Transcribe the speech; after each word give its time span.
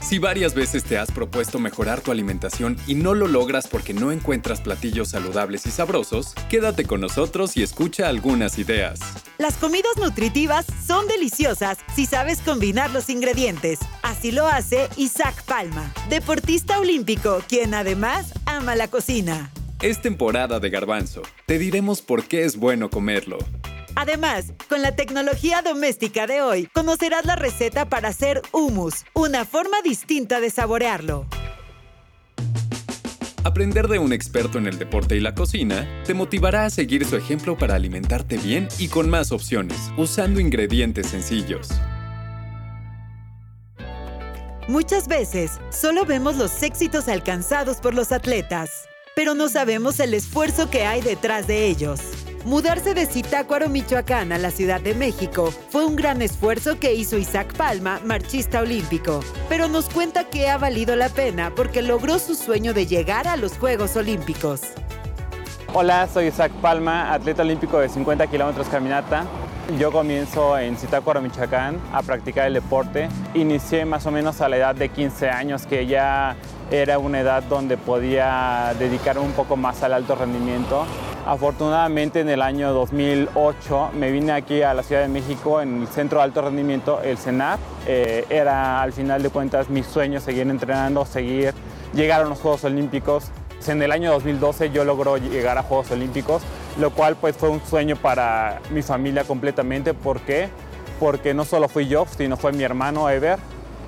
Si 0.00 0.18
varias 0.18 0.54
veces 0.54 0.84
te 0.84 0.98
has 0.98 1.10
propuesto 1.10 1.58
mejorar 1.58 2.00
tu 2.00 2.10
alimentación 2.10 2.78
y 2.86 2.94
no 2.94 3.14
lo 3.14 3.26
logras 3.26 3.68
porque 3.68 3.92
no 3.92 4.10
encuentras 4.10 4.62
platillos 4.62 5.08
saludables 5.08 5.66
y 5.66 5.70
sabrosos, 5.70 6.34
quédate 6.48 6.84
con 6.84 7.00
nosotros 7.00 7.56
y 7.58 7.62
escucha 7.62 8.08
algunas 8.08 8.58
ideas. 8.58 9.00
Las 9.36 9.54
comidas 9.56 9.96
nutritivas 9.98 10.66
son 10.86 11.06
deliciosas 11.08 11.78
si 11.94 12.06
sabes 12.06 12.40
combinar 12.40 12.90
los 12.90 13.10
ingredientes. 13.10 13.78
Así 14.02 14.32
lo 14.32 14.46
hace 14.46 14.88
Isaac 14.96 15.42
Palma, 15.44 15.92
deportista 16.08 16.78
olímpico, 16.78 17.42
quien 17.46 17.74
además 17.74 18.32
ama 18.46 18.76
la 18.76 18.88
cocina. 18.88 19.50
Es 19.80 20.00
temporada 20.00 20.58
de 20.58 20.70
garbanzo. 20.70 21.22
Te 21.46 21.58
diremos 21.58 22.02
por 22.02 22.24
qué 22.24 22.44
es 22.44 22.56
bueno 22.56 22.90
comerlo. 22.90 23.38
Además, 24.00 24.52
con 24.68 24.80
la 24.80 24.94
tecnología 24.94 25.60
doméstica 25.60 26.28
de 26.28 26.40
hoy, 26.40 26.68
conocerás 26.72 27.24
la 27.24 27.34
receta 27.34 27.88
para 27.88 28.10
hacer 28.10 28.42
hummus, 28.52 29.04
una 29.12 29.44
forma 29.44 29.82
distinta 29.82 30.38
de 30.38 30.50
saborearlo. 30.50 31.26
Aprender 33.42 33.88
de 33.88 33.98
un 33.98 34.12
experto 34.12 34.58
en 34.58 34.68
el 34.68 34.78
deporte 34.78 35.16
y 35.16 35.20
la 35.20 35.34
cocina 35.34 35.84
te 36.06 36.14
motivará 36.14 36.64
a 36.64 36.70
seguir 36.70 37.04
su 37.06 37.16
ejemplo 37.16 37.58
para 37.58 37.74
alimentarte 37.74 38.36
bien 38.36 38.68
y 38.78 38.86
con 38.86 39.10
más 39.10 39.32
opciones, 39.32 39.90
usando 39.96 40.38
ingredientes 40.38 41.08
sencillos. 41.08 41.68
Muchas 44.68 45.08
veces 45.08 45.58
solo 45.70 46.04
vemos 46.04 46.36
los 46.36 46.62
éxitos 46.62 47.08
alcanzados 47.08 47.78
por 47.78 47.94
los 47.94 48.12
atletas, 48.12 48.70
pero 49.16 49.34
no 49.34 49.48
sabemos 49.48 49.98
el 49.98 50.14
esfuerzo 50.14 50.70
que 50.70 50.84
hay 50.84 51.00
detrás 51.00 51.48
de 51.48 51.66
ellos. 51.66 52.00
Mudarse 52.48 52.94
de 52.94 53.04
Zitácuaro, 53.04 53.68
Michoacán 53.68 54.32
a 54.32 54.38
la 54.38 54.50
Ciudad 54.50 54.80
de 54.80 54.94
México 54.94 55.52
fue 55.68 55.84
un 55.84 55.96
gran 55.96 56.22
esfuerzo 56.22 56.80
que 56.80 56.94
hizo 56.94 57.18
Isaac 57.18 57.54
Palma, 57.54 58.00
marchista 58.06 58.60
olímpico, 58.60 59.20
pero 59.50 59.68
nos 59.68 59.90
cuenta 59.90 60.24
que 60.24 60.48
ha 60.48 60.56
valido 60.56 60.96
la 60.96 61.10
pena 61.10 61.52
porque 61.54 61.82
logró 61.82 62.18
su 62.18 62.34
sueño 62.34 62.72
de 62.72 62.86
llegar 62.86 63.28
a 63.28 63.36
los 63.36 63.58
Juegos 63.58 63.96
Olímpicos. 63.96 64.62
Hola, 65.74 66.08
soy 66.08 66.28
Isaac 66.28 66.50
Palma, 66.62 67.12
atleta 67.12 67.42
olímpico 67.42 67.80
de 67.80 67.90
50 67.90 68.26
kilómetros 68.28 68.66
caminata. 68.68 69.26
Yo 69.78 69.92
comienzo 69.92 70.58
en 70.58 70.78
Zitácuaro, 70.78 71.20
Michoacán, 71.20 71.78
a 71.92 72.00
practicar 72.00 72.46
el 72.46 72.54
deporte. 72.54 73.10
Inicié 73.34 73.84
más 73.84 74.06
o 74.06 74.10
menos 74.10 74.40
a 74.40 74.48
la 74.48 74.56
edad 74.56 74.74
de 74.74 74.88
15 74.88 75.28
años, 75.28 75.66
que 75.66 75.86
ya 75.86 76.34
era 76.70 76.98
una 76.98 77.20
edad 77.20 77.42
donde 77.42 77.76
podía 77.76 78.74
dedicarme 78.78 79.20
un 79.20 79.32
poco 79.32 79.58
más 79.58 79.82
al 79.82 79.92
alto 79.92 80.14
rendimiento. 80.14 80.86
Afortunadamente 81.28 82.20
en 82.20 82.30
el 82.30 82.40
año 82.40 82.72
2008 82.72 83.90
me 83.92 84.10
vine 84.10 84.32
aquí 84.32 84.62
a 84.62 84.72
la 84.72 84.82
Ciudad 84.82 85.02
de 85.02 85.08
México 85.08 85.60
en 85.60 85.82
el 85.82 85.88
Centro 85.88 86.20
de 86.20 86.24
Alto 86.24 86.40
Rendimiento, 86.40 87.02
el 87.02 87.18
CENAR. 87.18 87.58
Eh, 87.86 88.24
era 88.30 88.80
al 88.80 88.94
final 88.94 89.22
de 89.22 89.28
cuentas 89.28 89.68
mi 89.68 89.82
sueño 89.82 90.20
seguir 90.20 90.48
entrenando, 90.48 91.04
seguir 91.04 91.52
llegar 91.92 92.22
a 92.22 92.24
los 92.24 92.40
Juegos 92.40 92.64
Olímpicos. 92.64 93.30
En 93.66 93.82
el 93.82 93.92
año 93.92 94.10
2012 94.12 94.70
yo 94.70 94.86
logró 94.86 95.18
llegar 95.18 95.58
a 95.58 95.62
Juegos 95.62 95.90
Olímpicos, 95.90 96.40
lo 96.78 96.92
cual 96.92 97.14
pues 97.16 97.36
fue 97.36 97.50
un 97.50 97.60
sueño 97.60 97.96
para 97.96 98.60
mi 98.70 98.80
familia 98.80 99.24
completamente. 99.24 99.92
¿Por 99.92 100.20
qué? 100.20 100.48
Porque 100.98 101.34
no 101.34 101.44
solo 101.44 101.68
fui 101.68 101.88
yo, 101.88 102.06
sino 102.16 102.38
fue 102.38 102.52
mi 102.52 102.64
hermano 102.64 103.10
Ever. 103.10 103.38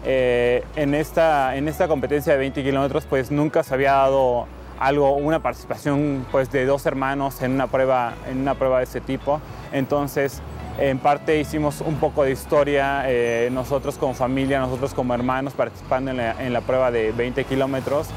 Eh, 0.05 0.62
en, 0.77 0.95
esta, 0.95 1.57
en 1.57 1.69
esta 1.69 1.89
competencia 1.89 2.34
de 2.34 2.39
20 2.39 2.62
kilómetros 2.62 3.07
pues 3.07 3.31
nunca 3.31 3.62
se 3.62 3.72
había 3.72 3.93
dado 3.93 4.47
algo, 4.81 5.15
una 5.15 5.41
participación 5.41 6.27
pues, 6.33 6.51
de 6.51 6.65
dos 6.65 6.87
hermanos 6.87 7.43
en 7.43 7.53
una, 7.53 7.69
prueba, 7.69 8.15
en 8.29 8.41
una 8.41 8.55
prueba 8.55 8.79
de 8.79 8.85
ese 8.85 9.01
tipo. 9.01 9.41
Entonces, 9.73 10.41
en 10.79 10.99
parte 10.99 11.39
hicimos 11.39 11.83
un 11.83 11.97
poco 11.97 12.25
de 12.25 12.33
historia, 12.33 13.03
eh, 13.07 13.51
nosotros 13.53 13.97
como 13.99 14.15
familia, 14.15 14.59
nosotros 14.59 14.95
como 14.95 15.15
hermanos 15.15 15.53
participando 15.53 16.11
en 16.11 16.17
la, 16.17 16.43
en 16.43 16.53
la 16.53 16.63
prueba 16.63 16.91
de 16.91 17.13
20 17.13 17.45
kilómetros. 17.45 18.09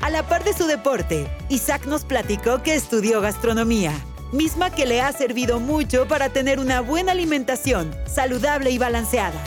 A 0.00 0.08
la 0.08 0.22
par 0.22 0.44
de 0.44 0.54
su 0.54 0.66
deporte, 0.66 1.28
Isaac 1.50 1.84
nos 1.86 2.06
platicó 2.06 2.62
que 2.62 2.74
estudió 2.74 3.20
gastronomía, 3.20 3.92
misma 4.32 4.70
que 4.70 4.86
le 4.86 5.02
ha 5.02 5.12
servido 5.12 5.60
mucho 5.60 6.08
para 6.08 6.30
tener 6.30 6.58
una 6.58 6.80
buena 6.80 7.12
alimentación, 7.12 7.94
saludable 8.06 8.70
y 8.70 8.78
balanceada. 8.78 9.38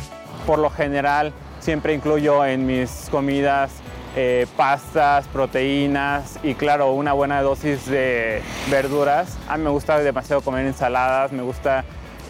Por 0.46 0.60
lo 0.60 0.70
general, 0.70 1.34
siempre 1.60 1.96
incluyo 1.96 2.46
en 2.46 2.68
mis 2.68 3.08
comidas 3.10 3.72
eh, 4.16 4.48
pastas, 4.56 5.28
proteínas 5.28 6.40
y 6.44 6.54
claro, 6.56 6.92
una 6.92 7.14
buena 7.14 7.42
dosis 7.42 7.86
de 7.88 8.42
verduras. 8.70 9.38
A 9.48 9.58
mí 9.58 9.64
me 9.64 9.70
gusta 9.70 10.00
demasiado 10.00 10.42
comer 10.42 10.66
ensaladas, 10.66 11.32
me 11.32 11.42
gusta 11.42 11.84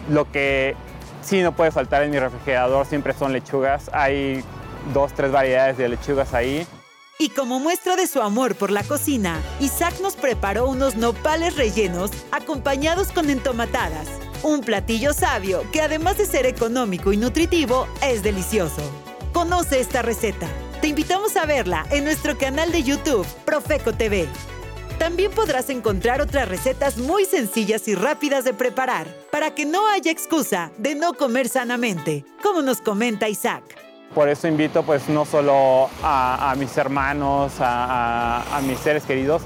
lo 0.08 0.30
que 0.30 0.76
sí 1.22 1.42
no 1.42 1.52
puede 1.52 1.70
faltar 1.70 2.02
en 2.02 2.10
mi 2.10 2.18
refrigerador, 2.18 2.86
siempre 2.86 3.12
son 3.12 3.32
lechugas. 3.32 3.90
Hay 3.92 4.42
dos, 4.92 5.12
tres 5.12 5.32
variedades 5.32 5.78
de 5.78 5.88
lechugas 5.88 6.34
ahí. 6.34 6.66
Y 7.18 7.28
como 7.28 7.60
muestra 7.60 7.96
de 7.96 8.06
su 8.06 8.20
amor 8.20 8.56
por 8.56 8.70
la 8.70 8.82
cocina, 8.82 9.40
Isaac 9.60 9.94
nos 10.02 10.14
preparó 10.14 10.66
unos 10.66 10.96
nopales 10.96 11.56
rellenos 11.56 12.10
acompañados 12.32 13.12
con 13.12 13.30
entomatadas. 13.30 14.08
Un 14.42 14.62
platillo 14.62 15.12
sabio 15.12 15.62
que 15.72 15.80
además 15.80 16.18
de 16.18 16.26
ser 16.26 16.44
económico 16.44 17.12
y 17.12 17.16
nutritivo, 17.16 17.86
es 18.02 18.22
delicioso. 18.22 18.82
Conoce 19.32 19.80
esta 19.80 20.02
receta. 20.02 20.48
Te 20.84 20.88
invitamos 20.88 21.34
a 21.38 21.46
verla 21.46 21.86
en 21.90 22.04
nuestro 22.04 22.36
canal 22.36 22.70
de 22.70 22.82
YouTube, 22.82 23.26
Profeco 23.46 23.94
TV. 23.94 24.28
También 24.98 25.30
podrás 25.32 25.70
encontrar 25.70 26.20
otras 26.20 26.46
recetas 26.46 26.98
muy 26.98 27.24
sencillas 27.24 27.88
y 27.88 27.94
rápidas 27.94 28.44
de 28.44 28.52
preparar, 28.52 29.06
para 29.32 29.54
que 29.54 29.64
no 29.64 29.88
haya 29.88 30.10
excusa 30.10 30.72
de 30.76 30.94
no 30.94 31.14
comer 31.14 31.48
sanamente, 31.48 32.26
como 32.42 32.60
nos 32.60 32.82
comenta 32.82 33.30
Isaac. 33.30 33.64
Por 34.14 34.28
eso 34.28 34.46
invito 34.46 34.82
pues 34.82 35.08
no 35.08 35.24
solo 35.24 35.88
a, 36.02 36.54
mis 36.58 36.76
hermanos, 36.76 37.54
a, 37.60 38.44
a 38.54 38.60
mis 38.60 38.78
seres 38.78 39.04
queridos, 39.04 39.40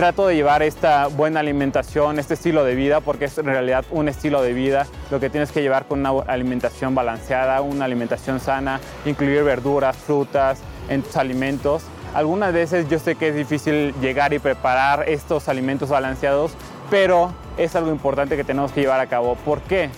trato 0.00 0.26
de 0.26 0.34
llevar 0.34 0.62
esta 0.62 1.08
buena 1.08 1.40
alimentación, 1.40 2.18
este 2.18 2.32
estilo 2.32 2.64
de 2.64 2.74
vida, 2.74 3.02
porque 3.02 3.26
es 3.26 3.36
en 3.36 3.44
realidad 3.44 3.84
un 3.90 4.08
estilo 4.08 4.40
de 4.40 4.54
vida, 4.54 4.86
lo 5.10 5.20
que 5.20 5.28
tienes 5.28 5.52
que 5.52 5.60
llevar 5.60 5.84
con 5.84 6.00
una 6.00 6.22
alimentación 6.26 6.94
balanceada, 6.94 7.60
una 7.60 7.84
alimentación 7.84 8.40
sana, 8.40 8.80
incluir 9.04 9.44
verduras, 9.44 9.94
frutas, 9.94 10.60
en 10.88 11.02
tus 11.02 11.18
alimentos. 11.18 11.82
Algunas 12.14 12.54
veces 12.54 12.88
yo 12.88 12.98
sé 12.98 13.14
que 13.16 13.28
es 13.28 13.34
difícil 13.34 13.94
llegar 14.00 14.32
y 14.32 14.38
preparar 14.38 15.06
estos 15.06 15.50
alimentos 15.50 15.90
balanceados, 15.90 16.52
pero 16.88 17.34
es 17.58 17.76
algo 17.76 17.90
importante 17.90 18.38
que 18.38 18.44
tenemos 18.44 18.72
que 18.72 18.80
llevar 18.80 19.00
a 19.00 19.06
cabo. 19.06 19.34
¿Por 19.34 19.60
qué? 19.60 19.90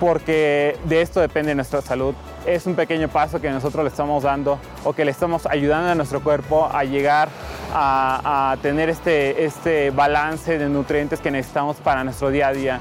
Porque 0.00 0.78
de 0.84 1.02
esto 1.02 1.20
depende 1.20 1.54
nuestra 1.54 1.82
salud. 1.82 2.14
Es 2.46 2.64
un 2.64 2.76
pequeño 2.76 3.08
paso 3.08 3.42
que 3.42 3.50
nosotros 3.50 3.84
le 3.84 3.90
estamos 3.90 4.22
dando 4.22 4.58
o 4.84 4.94
que 4.94 5.04
le 5.04 5.10
estamos 5.10 5.44
ayudando 5.44 5.90
a 5.90 5.94
nuestro 5.94 6.22
cuerpo 6.22 6.66
a 6.72 6.84
llegar 6.84 7.28
a, 7.72 8.56
tener 8.62 8.88
este, 8.88 9.44
este 9.44 9.90
balance 9.90 10.58
de 10.58 10.68
nutrientes 10.68 11.20
que 11.20 11.30
necesitamos 11.30 11.76
para 11.76 12.04
nuestro 12.04 12.30
día 12.30 12.48
a 12.48 12.52
día. 12.52 12.80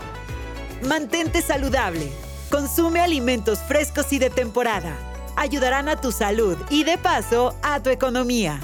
Mantente 0.84 1.42
saludable. 1.42 2.12
Consume 2.50 3.02
alimentos 3.02 3.60
frescos 3.60 4.14
y 4.14 4.20
de 4.20 4.30
temporada 4.30 4.96
ayudarán 5.38 5.88
a 5.88 6.02
tu 6.02 6.12
salud 6.12 6.58
y 6.70 6.84
de 6.84 6.98
paso 6.98 7.56
a 7.62 7.82
tu 7.82 7.90
economía. 7.90 8.60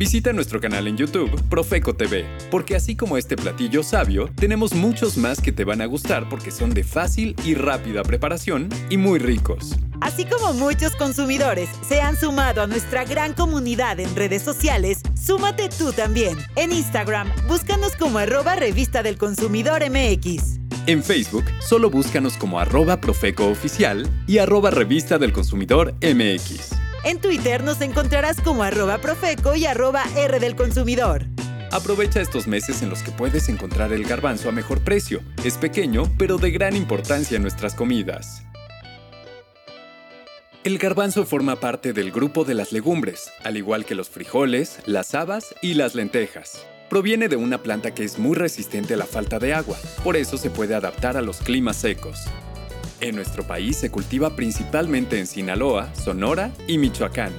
Visita 0.00 0.32
nuestro 0.32 0.62
canal 0.62 0.88
en 0.88 0.96
YouTube, 0.96 1.30
Profeco 1.50 1.94
TV, 1.94 2.24
porque 2.50 2.74
así 2.74 2.96
como 2.96 3.18
este 3.18 3.36
platillo 3.36 3.82
sabio, 3.82 4.30
tenemos 4.34 4.72
muchos 4.72 5.18
más 5.18 5.42
que 5.42 5.52
te 5.52 5.62
van 5.62 5.82
a 5.82 5.84
gustar 5.84 6.26
porque 6.30 6.50
son 6.50 6.72
de 6.72 6.84
fácil 6.84 7.36
y 7.44 7.52
rápida 7.52 8.02
preparación 8.02 8.70
y 8.88 8.96
muy 8.96 9.18
ricos. 9.18 9.76
Así 10.00 10.24
como 10.24 10.54
muchos 10.54 10.96
consumidores 10.96 11.68
se 11.86 12.00
han 12.00 12.18
sumado 12.18 12.62
a 12.62 12.66
nuestra 12.66 13.04
gran 13.04 13.34
comunidad 13.34 14.00
en 14.00 14.16
redes 14.16 14.40
sociales, 14.40 15.02
súmate 15.22 15.68
tú 15.68 15.92
también. 15.92 16.38
En 16.56 16.72
Instagram, 16.72 17.30
búscanos 17.46 17.94
como 17.94 18.20
arroba 18.20 18.56
revista 18.56 19.02
del 19.02 19.18
consumidor 19.18 19.82
MX. 19.82 20.60
En 20.86 21.04
Facebook, 21.04 21.44
solo 21.60 21.90
búscanos 21.90 22.38
como 22.38 22.58
arroba 22.58 23.02
Profeco 23.02 23.48
Oficial 23.48 24.08
y 24.26 24.38
arroba 24.38 24.70
Revista 24.70 25.18
del 25.18 25.34
Consumidor 25.34 25.94
MX. 26.00 26.79
En 27.02 27.18
Twitter 27.18 27.64
nos 27.64 27.80
encontrarás 27.80 28.40
como 28.42 28.62
arroba 28.62 28.98
Profeco 28.98 29.54
y 29.54 29.64
arroba 29.64 30.04
R 30.16 30.38
del 30.38 30.54
Consumidor. 30.54 31.24
Aprovecha 31.72 32.20
estos 32.20 32.46
meses 32.46 32.82
en 32.82 32.90
los 32.90 33.02
que 33.02 33.10
puedes 33.10 33.48
encontrar 33.48 33.92
el 33.92 34.04
garbanzo 34.04 34.50
a 34.50 34.52
mejor 34.52 34.80
precio. 34.82 35.22
Es 35.42 35.56
pequeño, 35.56 36.02
pero 36.18 36.36
de 36.36 36.50
gran 36.50 36.76
importancia 36.76 37.36
en 37.36 37.42
nuestras 37.42 37.74
comidas. 37.74 38.42
El 40.62 40.76
garbanzo 40.76 41.24
forma 41.24 41.58
parte 41.58 41.94
del 41.94 42.12
grupo 42.12 42.44
de 42.44 42.52
las 42.52 42.70
legumbres, 42.70 43.30
al 43.44 43.56
igual 43.56 43.86
que 43.86 43.94
los 43.94 44.10
frijoles, 44.10 44.80
las 44.84 45.14
habas 45.14 45.54
y 45.62 45.74
las 45.74 45.94
lentejas. 45.94 46.66
Proviene 46.90 47.28
de 47.28 47.36
una 47.36 47.62
planta 47.62 47.94
que 47.94 48.04
es 48.04 48.18
muy 48.18 48.34
resistente 48.34 48.92
a 48.92 48.96
la 48.98 49.06
falta 49.06 49.38
de 49.38 49.54
agua, 49.54 49.78
por 50.04 50.16
eso 50.16 50.36
se 50.36 50.50
puede 50.50 50.74
adaptar 50.74 51.16
a 51.16 51.22
los 51.22 51.38
climas 51.38 51.76
secos. 51.76 52.26
En 53.00 53.16
nuestro 53.16 53.44
país 53.44 53.78
se 53.78 53.90
cultiva 53.90 54.36
principalmente 54.36 55.18
en 55.18 55.26
Sinaloa, 55.26 55.94
Sonora 55.94 56.52
y 56.66 56.76
Michoacán. 56.76 57.32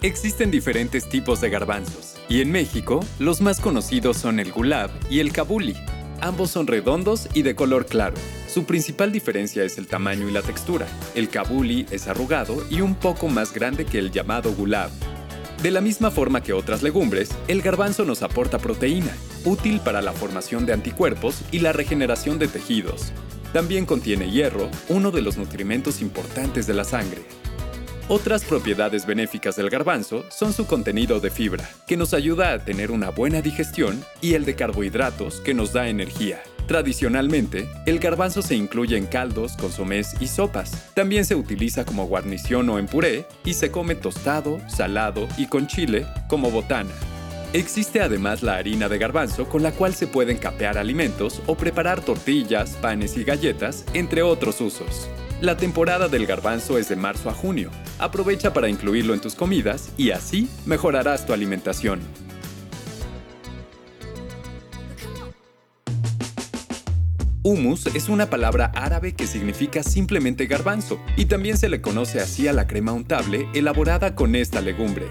Existen 0.00 0.52
diferentes 0.52 1.08
tipos 1.08 1.40
de 1.40 1.50
garbanzos, 1.50 2.14
y 2.28 2.40
en 2.40 2.52
México 2.52 3.04
los 3.18 3.40
más 3.40 3.58
conocidos 3.58 4.16
son 4.16 4.38
el 4.38 4.52
gulab 4.52 4.90
y 5.10 5.18
el 5.18 5.32
kabuli. 5.32 5.74
Ambos 6.20 6.52
son 6.52 6.68
redondos 6.68 7.28
y 7.34 7.42
de 7.42 7.56
color 7.56 7.86
claro. 7.86 8.14
Su 8.46 8.64
principal 8.64 9.10
diferencia 9.10 9.64
es 9.64 9.76
el 9.76 9.88
tamaño 9.88 10.28
y 10.28 10.32
la 10.32 10.42
textura. 10.42 10.86
El 11.16 11.28
kabuli 11.28 11.86
es 11.90 12.06
arrugado 12.06 12.64
y 12.70 12.80
un 12.80 12.94
poco 12.94 13.26
más 13.28 13.52
grande 13.52 13.86
que 13.86 13.98
el 13.98 14.12
llamado 14.12 14.52
gulab. 14.52 14.90
De 15.62 15.72
la 15.72 15.80
misma 15.80 16.12
forma 16.12 16.44
que 16.44 16.52
otras 16.52 16.84
legumbres, 16.84 17.30
el 17.48 17.60
garbanzo 17.60 18.04
nos 18.04 18.22
aporta 18.22 18.58
proteína, 18.58 19.12
útil 19.48 19.80
para 19.80 20.02
la 20.02 20.12
formación 20.12 20.66
de 20.66 20.72
anticuerpos 20.72 21.42
y 21.50 21.60
la 21.60 21.72
regeneración 21.72 22.38
de 22.38 22.48
tejidos. 22.48 23.12
También 23.52 23.86
contiene 23.86 24.30
hierro, 24.30 24.70
uno 24.88 25.10
de 25.10 25.22
los 25.22 25.38
nutrimentos 25.38 26.02
importantes 26.02 26.66
de 26.66 26.74
la 26.74 26.84
sangre. 26.84 27.22
Otras 28.08 28.44
propiedades 28.44 29.06
benéficas 29.06 29.56
del 29.56 29.70
garbanzo 29.70 30.24
son 30.30 30.52
su 30.52 30.66
contenido 30.66 31.20
de 31.20 31.30
fibra, 31.30 31.68
que 31.86 31.96
nos 31.96 32.14
ayuda 32.14 32.52
a 32.52 32.58
tener 32.64 32.90
una 32.90 33.10
buena 33.10 33.42
digestión, 33.42 34.02
y 34.20 34.34
el 34.34 34.44
de 34.44 34.54
carbohidratos, 34.54 35.40
que 35.40 35.54
nos 35.54 35.72
da 35.72 35.88
energía. 35.88 36.40
Tradicionalmente, 36.66 37.66
el 37.86 37.98
garbanzo 37.98 38.42
se 38.42 38.54
incluye 38.54 38.98
en 38.98 39.06
caldos, 39.06 39.56
consomés 39.56 40.14
y 40.20 40.26
sopas. 40.26 40.92
También 40.94 41.24
se 41.24 41.34
utiliza 41.34 41.86
como 41.86 42.06
guarnición 42.06 42.68
o 42.68 42.78
en 42.78 42.86
puré 42.86 43.26
y 43.44 43.54
se 43.54 43.70
come 43.70 43.94
tostado, 43.94 44.60
salado 44.68 45.26
y 45.38 45.46
con 45.46 45.66
chile 45.66 46.06
como 46.28 46.50
botana. 46.50 46.92
Existe 47.54 48.02
además 48.02 48.42
la 48.42 48.56
harina 48.56 48.90
de 48.90 48.98
garbanzo 48.98 49.48
con 49.48 49.62
la 49.62 49.72
cual 49.72 49.94
se 49.94 50.06
pueden 50.06 50.36
capear 50.36 50.76
alimentos 50.76 51.40
o 51.46 51.54
preparar 51.54 52.02
tortillas, 52.02 52.72
panes 52.82 53.16
y 53.16 53.24
galletas, 53.24 53.86
entre 53.94 54.22
otros 54.22 54.60
usos. 54.60 55.08
La 55.40 55.56
temporada 55.56 56.08
del 56.08 56.26
garbanzo 56.26 56.76
es 56.76 56.90
de 56.90 56.96
marzo 56.96 57.30
a 57.30 57.34
junio. 57.34 57.70
Aprovecha 57.98 58.52
para 58.52 58.68
incluirlo 58.68 59.14
en 59.14 59.20
tus 59.20 59.34
comidas 59.34 59.90
y 59.96 60.10
así 60.10 60.50
mejorarás 60.66 61.24
tu 61.24 61.32
alimentación. 61.32 62.00
Humus 67.42 67.86
es 67.86 68.10
una 68.10 68.28
palabra 68.28 68.72
árabe 68.74 69.14
que 69.14 69.26
significa 69.26 69.82
simplemente 69.82 70.44
garbanzo 70.44 71.00
y 71.16 71.24
también 71.24 71.56
se 71.56 71.70
le 71.70 71.80
conoce 71.80 72.20
así 72.20 72.46
a 72.46 72.52
la 72.52 72.66
crema 72.66 72.92
untable 72.92 73.48
elaborada 73.54 74.14
con 74.14 74.34
esta 74.34 74.60
legumbre. 74.60 75.06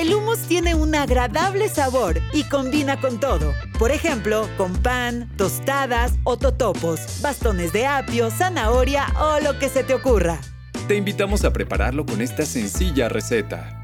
El 0.00 0.14
hummus 0.14 0.38
tiene 0.48 0.74
un 0.74 0.94
agradable 0.94 1.68
sabor 1.68 2.22
y 2.32 2.44
combina 2.44 2.98
con 3.02 3.20
todo. 3.20 3.52
Por 3.78 3.90
ejemplo, 3.90 4.48
con 4.56 4.72
pan, 4.72 5.30
tostadas 5.36 6.14
o 6.24 6.38
totopos, 6.38 7.20
bastones 7.20 7.74
de 7.74 7.84
apio, 7.84 8.30
zanahoria 8.30 9.08
o 9.20 9.40
lo 9.40 9.58
que 9.58 9.68
se 9.68 9.84
te 9.84 9.92
ocurra. 9.92 10.40
Te 10.88 10.94
invitamos 10.96 11.44
a 11.44 11.52
prepararlo 11.52 12.06
con 12.06 12.22
esta 12.22 12.46
sencilla 12.46 13.10
receta. 13.10 13.76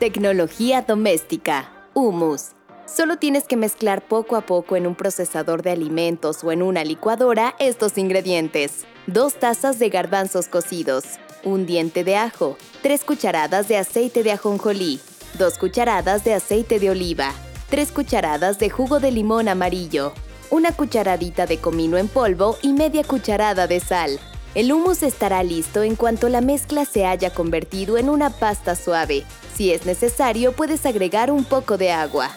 Tecnología 0.00 0.82
doméstica. 0.82 1.70
Humus. 1.94 2.56
Solo 2.84 3.18
tienes 3.18 3.44
que 3.44 3.56
mezclar 3.56 4.02
poco 4.08 4.34
a 4.34 4.40
poco 4.40 4.74
en 4.74 4.88
un 4.88 4.96
procesador 4.96 5.62
de 5.62 5.70
alimentos 5.70 6.42
o 6.42 6.50
en 6.50 6.62
una 6.62 6.82
licuadora 6.82 7.54
estos 7.60 7.96
ingredientes. 7.96 8.86
Dos 9.06 9.34
tazas 9.34 9.78
de 9.78 9.88
garbanzos 9.88 10.48
cocidos, 10.48 11.04
un 11.44 11.66
diente 11.66 12.04
de 12.04 12.16
ajo, 12.16 12.56
3 12.82 13.04
cucharadas 13.04 13.68
de 13.68 13.76
aceite 13.76 14.22
de 14.22 14.32
ajonjolí, 14.32 15.00
2 15.38 15.58
cucharadas 15.58 16.24
de 16.24 16.34
aceite 16.34 16.78
de 16.78 16.90
oliva, 16.90 17.32
3 17.70 17.92
cucharadas 17.92 18.58
de 18.58 18.70
jugo 18.70 19.00
de 19.00 19.10
limón 19.10 19.48
amarillo, 19.48 20.12
una 20.50 20.72
cucharadita 20.72 21.46
de 21.46 21.58
comino 21.58 21.98
en 21.98 22.08
polvo 22.08 22.56
y 22.62 22.72
media 22.72 23.04
cucharada 23.04 23.66
de 23.66 23.80
sal. 23.80 24.18
El 24.54 24.72
hummus 24.72 25.02
estará 25.02 25.42
listo 25.42 25.82
en 25.82 25.94
cuanto 25.94 26.28
la 26.28 26.40
mezcla 26.40 26.84
se 26.84 27.04
haya 27.04 27.30
convertido 27.30 27.98
en 27.98 28.08
una 28.08 28.30
pasta 28.30 28.74
suave. 28.74 29.24
Si 29.54 29.72
es 29.72 29.84
necesario, 29.84 30.52
puedes 30.52 30.86
agregar 30.86 31.30
un 31.30 31.44
poco 31.44 31.76
de 31.76 31.90
agua. 31.92 32.30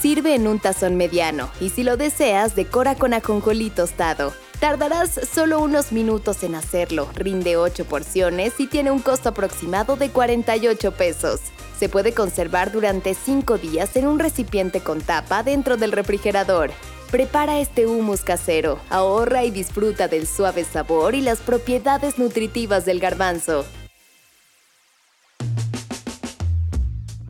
Sirve 0.00 0.34
en 0.34 0.46
un 0.46 0.60
tazón 0.60 0.96
mediano 0.96 1.50
y 1.60 1.70
si 1.70 1.82
lo 1.82 1.96
deseas, 1.96 2.54
decora 2.54 2.94
con 2.94 3.14
ajonjolí 3.14 3.70
tostado. 3.70 4.34
Tardarás 4.60 5.20
solo 5.32 5.60
unos 5.60 5.92
minutos 5.92 6.42
en 6.42 6.54
hacerlo, 6.54 7.08
rinde 7.14 7.56
8 7.56 7.84
porciones 7.84 8.54
y 8.58 8.66
tiene 8.66 8.90
un 8.90 9.00
costo 9.00 9.30
aproximado 9.30 9.96
de 9.96 10.10
48 10.10 10.92
pesos. 10.92 11.40
Se 11.78 11.88
puede 11.88 12.14
conservar 12.14 12.72
durante 12.72 13.14
5 13.14 13.58
días 13.58 13.94
en 13.96 14.06
un 14.06 14.18
recipiente 14.18 14.80
con 14.80 15.00
tapa 15.00 15.42
dentro 15.42 15.76
del 15.76 15.92
refrigerador. 15.92 16.70
Prepara 17.10 17.58
este 17.58 17.86
hummus 17.86 18.22
casero, 18.22 18.80
ahorra 18.90 19.44
y 19.44 19.50
disfruta 19.50 20.08
del 20.08 20.26
suave 20.26 20.64
sabor 20.64 21.14
y 21.14 21.20
las 21.20 21.40
propiedades 21.40 22.18
nutritivas 22.18 22.84
del 22.84 23.00
garbanzo. 23.00 23.64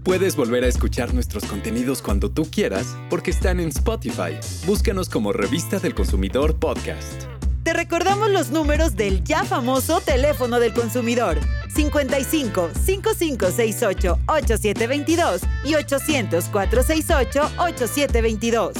Puedes 0.04 0.36
volver 0.36 0.62
a 0.64 0.68
escuchar 0.68 1.14
nuestros 1.14 1.46
contenidos 1.46 2.02
cuando 2.02 2.30
tú 2.30 2.46
quieras 2.50 2.94
porque 3.08 3.30
están 3.30 3.58
en 3.58 3.70
Spotify. 3.70 4.36
Búscanos 4.66 5.08
como 5.08 5.32
Revista 5.32 5.78
del 5.78 5.94
Consumidor 5.94 6.56
Podcast. 6.56 7.22
Te 7.62 7.72
recordamos 7.72 8.28
los 8.28 8.50
números 8.50 8.96
del 8.96 9.24
ya 9.24 9.44
famoso 9.44 10.02
teléfono 10.02 10.60
del 10.60 10.74
consumidor 10.74 11.38
55 11.74 12.68
5568 12.84 14.18
8722 14.26 15.40
y 15.64 15.74
800 15.74 16.44
468 16.50 17.40
8722. 17.60 18.74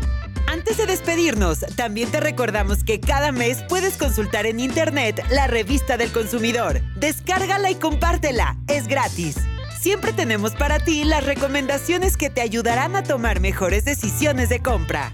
Antes 0.47 0.77
de 0.77 0.85
despedirnos, 0.85 1.59
también 1.75 2.11
te 2.11 2.19
recordamos 2.19 2.83
que 2.83 2.99
cada 2.99 3.31
mes 3.31 3.63
puedes 3.67 3.97
consultar 3.97 4.45
en 4.45 4.59
internet 4.59 5.23
la 5.31 5.47
revista 5.47 5.97
del 5.97 6.11
consumidor. 6.11 6.81
Descárgala 6.95 7.71
y 7.71 7.75
compártela, 7.75 8.57
es 8.67 8.87
gratis. 8.87 9.37
Siempre 9.79 10.13
tenemos 10.13 10.53
para 10.53 10.79
ti 10.79 11.03
las 11.03 11.25
recomendaciones 11.25 12.17
que 12.17 12.29
te 12.29 12.41
ayudarán 12.41 12.95
a 12.95 13.03
tomar 13.03 13.39
mejores 13.39 13.85
decisiones 13.85 14.49
de 14.49 14.61
compra. 14.61 15.11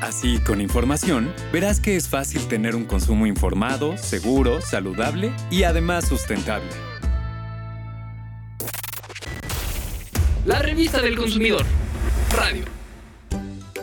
Así, 0.00 0.38
con 0.40 0.60
información, 0.60 1.32
verás 1.52 1.78
que 1.78 1.96
es 1.96 2.08
fácil 2.08 2.48
tener 2.48 2.74
un 2.74 2.84
consumo 2.84 3.26
informado, 3.26 3.98
seguro, 3.98 4.62
saludable 4.62 5.32
y 5.50 5.64
además 5.64 6.08
sustentable. 6.08 6.89
La 10.46 10.60
revista 10.60 11.02
del 11.02 11.16
consumidor. 11.16 11.66
Radio. 12.34 12.64